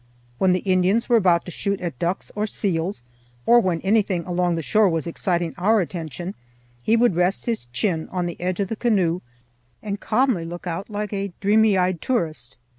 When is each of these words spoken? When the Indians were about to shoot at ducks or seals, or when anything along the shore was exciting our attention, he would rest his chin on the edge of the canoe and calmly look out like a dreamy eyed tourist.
When 0.39 0.51
the 0.51 0.61
Indians 0.65 1.07
were 1.09 1.15
about 1.15 1.45
to 1.45 1.51
shoot 1.51 1.79
at 1.79 1.99
ducks 1.99 2.31
or 2.35 2.47
seals, 2.47 3.03
or 3.45 3.59
when 3.59 3.79
anything 3.81 4.25
along 4.25 4.55
the 4.55 4.63
shore 4.63 4.89
was 4.89 5.05
exciting 5.05 5.53
our 5.59 5.79
attention, 5.79 6.33
he 6.81 6.97
would 6.97 7.15
rest 7.15 7.45
his 7.45 7.65
chin 7.71 8.09
on 8.09 8.25
the 8.25 8.41
edge 8.41 8.59
of 8.59 8.69
the 8.69 8.75
canoe 8.75 9.21
and 9.83 10.01
calmly 10.01 10.43
look 10.43 10.65
out 10.65 10.89
like 10.89 11.13
a 11.13 11.33
dreamy 11.39 11.77
eyed 11.77 12.01
tourist. 12.01 12.57